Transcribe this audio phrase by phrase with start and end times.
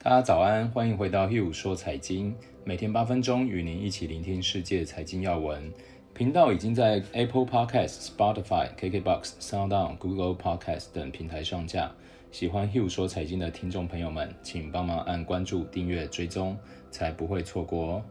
[0.00, 5.72] 大家早安，欢迎回到 Hugh 说财经，每天八分钟与您一起聆听世界财经要闻。
[6.14, 11.90] 频道已经在 Apple Podcast、Spotify、KKBox、SoundOn、Google Podcast 等平台上架。
[12.30, 16.56] 喜欢 Hugh 说财经的听众朋友们，请帮忙按关注、订阅、追踪，
[16.92, 18.02] 才不会错过哦。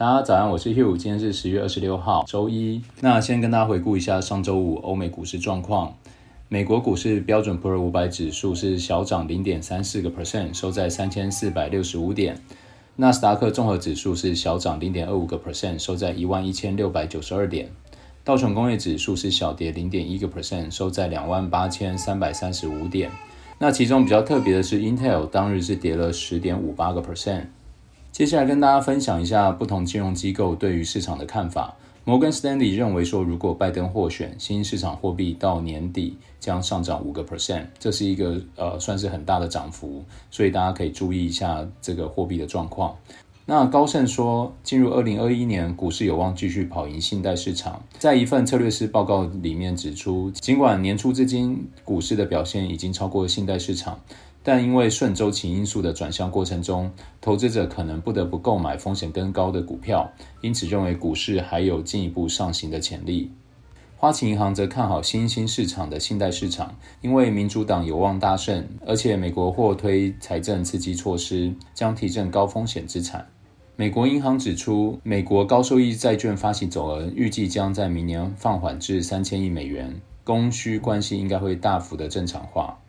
[0.00, 2.80] 大家早安，我是 Hugh，今天是十月二十六号，周一。
[3.02, 5.94] 那先跟大家回顾一下上周五欧美股市状况。
[6.48, 12.40] 美国股市标准普尔五百指数是小涨零点三四个 percent，收在三千四百六十五点。
[12.96, 17.68] 纳斯达克综合指数是小涨零点二五个 percent，收在一万一千六百九十二点。
[18.24, 23.10] 道琼工业指数是小跌零点一个 percent，收在两万八千三百三十五点。
[23.58, 27.42] 那其中比较特别的是，Intel 当日是跌了十点五八个 percent。
[28.12, 31.76] 接下来跟大家分享一下不同金融机构对于市场的看法。
[32.04, 42.96] 摩根士丹利认为说，如果拜登获选，新兴市场货币到年底将上涨五个 percent，这是一个呃算是很大的涨幅，所以大家可以注意一下这个货币的状况。
[43.46, 47.82] 那高盛说，进入二零二一年，股市有望继续跑赢信贷市场。
[47.98, 54.00] 在一份策略师报告里面指出，尽管年初至今股市的表现已经超过信贷市场。
[54.42, 60.10] 但因为顺周期因素的转向过程中，投资者可能不得不购买风险更高的股票，
[60.40, 63.30] 因此认为股市还有进一步上行的潜力。
[63.98, 73.28] 花旗银行则看好新兴市场的信贷市场，因为民主党有望大胜，而且美国或推财政刺激措施，将提振高风险资产。
[73.76, 82.79] 美国银行指出，美国高收益债券发行总额预计将在明年放缓至三千亿美元，供需关系应该会大幅的正常化。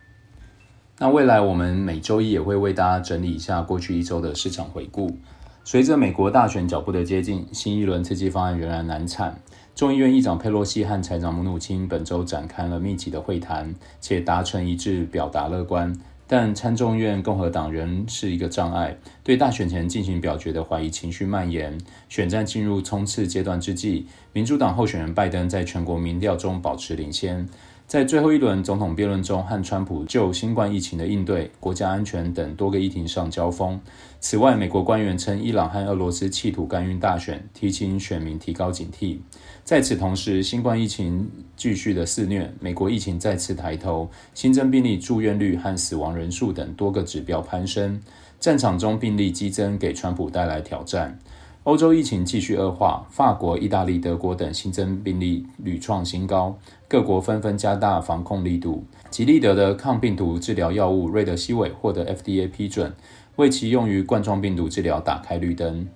[0.98, 5.16] 那未来我们每周一也会为大家整理一下过去一周的市场回顾。
[5.64, 9.40] 随着美国大选脚步的接近，新一轮刺激方案仍然难产。
[9.74, 15.92] 众议院议长佩洛西和财长姆努钦本周展开了密集的会谈，且达成一致，表达乐观。
[16.26, 21.76] 但参众院共和党仍是一个障碍，对大选前进行表决的怀疑情绪蔓延。
[22.08, 27.48] 选战进入冲刺阶段之际，民主党候选人拜登在全国民调中保持领先。
[27.92, 33.78] 在最后一轮总统辩论中，和川普就新冠疫情的应对、国家安全等多个议题上交锋。
[34.18, 39.18] 此外，美国官员称伊朗和俄罗斯企图干预大选，提醒选民提高警惕。
[39.62, 48.00] 在此同时，新冠疫情继续的肆虐，美国疫情再次抬头，新增病例、住院率和死亡人数等多个指标攀升。
[48.40, 51.18] 战场中病例激增，给川普带来挑战。
[51.64, 56.58] 欧洲疫情继续恶化，法国、意大利、德国等新增病例屡创新高，
[56.88, 58.82] 各国纷纷加大防控力度。
[59.10, 62.92] 吉利德的抗病毒治疗药物瑞德西韦获得 FDA 批准，
[63.36, 65.86] 为其用于冠状病毒治疗打开绿灯。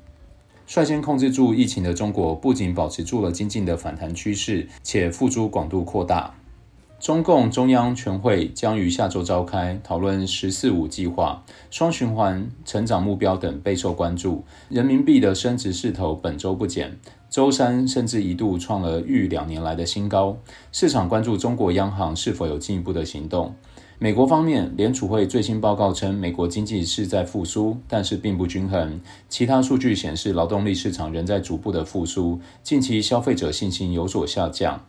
[0.68, 6.32] 率先控制住疫情的中国，不仅保持住了经济的反弹趋势，且付诸广度扩大。
[6.98, 14.42] 中共中央全会将于下周召开，讨论“十四五”计划、双循环成长目标等备受关注。
[14.70, 16.98] 人民币的升值势头本周不减，
[17.28, 20.38] 周三甚至一度创了逾两年来的新高。
[20.72, 23.54] 市场关注中国央行是否有进一步的行动。
[23.98, 29.00] 美国方面，联储会最新报告称，美国经济是在复苏，但是并不均衡。
[29.28, 34.82] 其他数据显示，劳动力市场仍在逐步的复苏，近期消费者信心有所下降。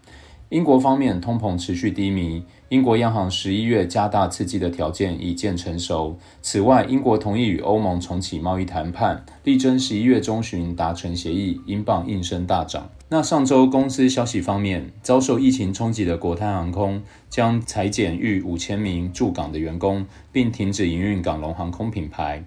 [0.49, 2.41] 英国方面，通膨持续低迷。
[2.69, 6.17] 英国央行十一月加大刺激的条件已见成熟。
[6.41, 11.59] 此外，英国同意与欧盟重启贸易谈判，力争十一月中旬达成协议。
[11.65, 12.89] 英镑应声大涨。
[13.09, 22.45] 那上周公司消息方面，遭受疫情冲击的国泰航空将裁减逾五千名驻港的员工，并停止营运港龙航空品牌。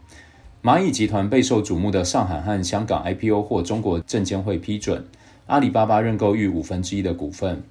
[0.62, 5.04] 蚂蚁集团备受瞩目的上海和香港 IPO 获中国证监会批准。
[5.48, 7.62] 阿里巴巴认购逾五分之一的股份。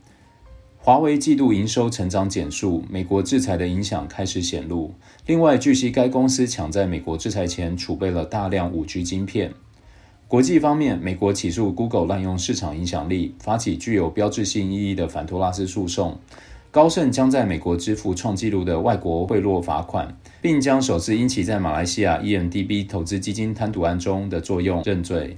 [0.81, 4.93] 华为季度营收成长减速，美国制裁的影响开始显露。
[5.25, 9.53] 另外，据悉该公司抢在美国制裁前储备了大量 5G 晶片。
[10.25, 16.17] 国际方面，美国起诉 Google 滥用市场影响力，发起具有标志性意义的反托拉斯诉讼。
[16.71, 25.37] 高盛将在美国支付创纪录的外国贿赂罚款，并将首次因其在马来西亚 EMDB 投资基金贪渎案中的作用认罪。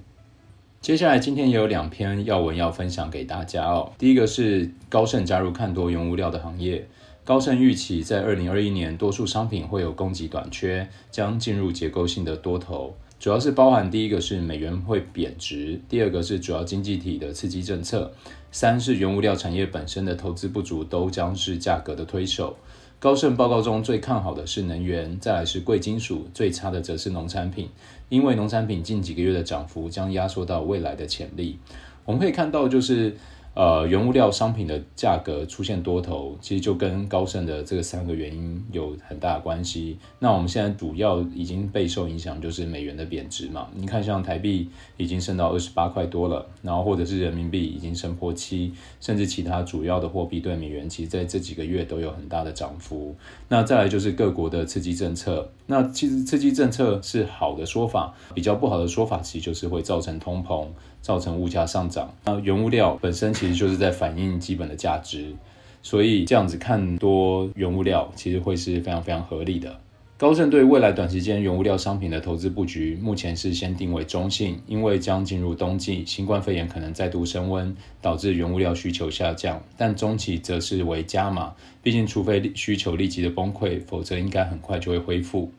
[0.81, 3.93] 接下来，今天也有两篇要闻要分享给大家哦。
[3.99, 6.87] 第一个是高盛加入看多原物料的行业。
[7.23, 12.95] 高盛预期在二零二一年，多数商品会有供给短缺，将进入结构性的多头。
[13.19, 18.11] 主要是包含第一个是美元会贬值，第二个是主要经济体的刺激政策，
[18.51, 22.57] 三是原物料产业本身的投资不足，都将是价格的推手。
[23.01, 27.68] 高盛报告中最看好的是能源，再来是贵金属，最差的则是农产品，
[28.09, 31.57] 因为农产品近几个月的涨幅将压缩到未来的潜力。
[32.06, 33.18] 我们可以看到，就是
[33.53, 39.98] 呃，原物料商品的价格出现多头，其实就跟高盛的这个三个原因有很大的关系。
[40.19, 43.68] 那我们现在主要已经备受影响，就是美元的贬值嘛。
[43.75, 53.13] 你看，像台币已经升到二十八块多了，然后或者是人民币已经升破七，甚至其他主要的货币对美元，其实在这几个月都有很大的涨幅。
[53.50, 55.51] 那再来就是各国的刺激政策。
[55.65, 60.65] 那其实刺激政策是好的说法，比较不好的说法，其实就是会造成通膨。
[61.01, 65.33] 造成物价上涨，那原物料本身其实就是在反映基本的价值，
[65.81, 69.79] 所以这样子看多原物料其实会是非常非常合理的。
[70.15, 79.59] 高盛对未来短时间原物料商品的投资布局，目前是先定为中性，因为将进入冬季，新冠肺炎可能再度升温，导致原物料需求下降。
[79.75, 85.51] 但中期则是为加码，毕竟除非需求立即的崩溃，否则应该很快就会恢复。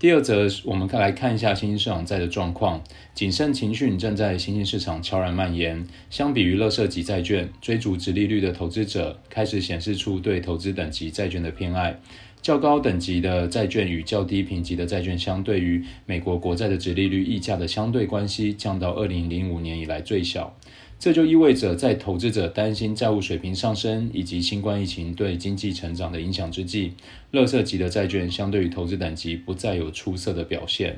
[0.00, 2.84] 第二则，我们看来看一下新兴市场债的状况。
[3.14, 5.84] 谨慎情绪正在新兴市场悄然蔓延。
[6.08, 11.98] 相比于垃圾级债券，追逐殖利率的投资者开始显示出对投资等级债券的偏爱。
[12.40, 20.56] 较高等级的债券与较低评级的债券相对于美国国债的殖利率溢价的相对关系降到二零零五年以来最小。
[20.98, 26.92] 这就意味着，在投资者担心债务水平上升以及新冠疫情对经济成长的影响之际，
[27.32, 30.96] 垃圾级的债券相对于投资等级不再有出色的表现。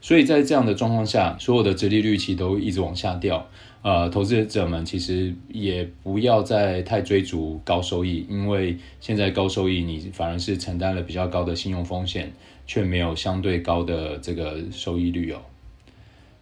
[0.00, 3.48] 所以在这样的状况下，所有的殖利率其实都一直往下掉。
[3.82, 12.32] 呃，投资者们其实也不要再太追逐高收益，因为现在高收益你反而是承担了比较高的信用风险，
[12.66, 15.40] 却没有相对高的这个收益率哦。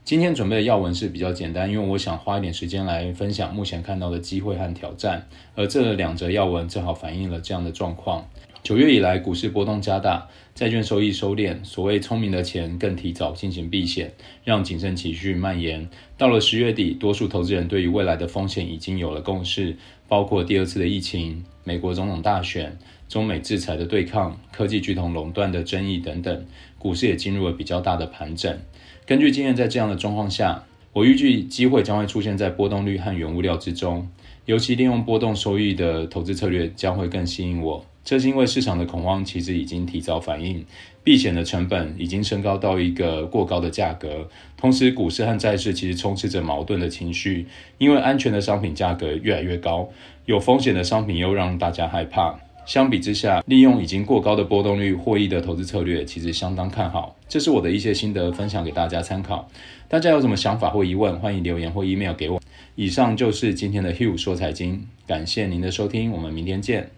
[0.08, 8.26] 今天准备的要闻是比较简单，因为我想花一点时间来分享目前看到的机会和挑战，而这两则要闻正好反映了这样的状况。
[8.62, 14.14] 九月以来，股市波动加大，债券收益收敛，所谓聪明的钱更提早进行避险，
[14.44, 15.86] 让谨慎情绪蔓延。
[16.16, 19.76] 到了十月底，多数投资人对于未来的风险已经有了共识，
[20.08, 22.78] 包括第二次的疫情、美国总统大选、
[23.08, 26.46] 中美制裁的对抗、科技巨头垄断的争议等等，
[26.78, 28.58] 股市也进入了比较大的盘整。
[29.06, 34.08] 根据经验，在这样的状况下，我预计机会将会出现在波动率和原物料之中，
[34.44, 37.84] 尤其利用波动收益的投资策略将会更吸引我。
[38.04, 40.64] 这是因为市场的恐慌其实已经提早反应，
[41.04, 47.46] 避险的成本已经升高到一个过高的价格，同时股市和债市其实充斥着矛盾的情绪，
[47.76, 49.90] 因为安全的商品价格越来越高，
[50.24, 52.38] 有风险的商品又让大家害怕。
[52.68, 57.16] 相比之下，利用已经过高的波动率获益的投资策略，其实相当看好。
[57.26, 59.48] 这是我的一些心得分享给大家参考。
[59.88, 62.38] 大家有什么想法或疑问，欢迎留言或 email 给我。
[62.74, 66.90] 以上就是今天的 Hugh 说财经，感谢您的收听，我们明天见。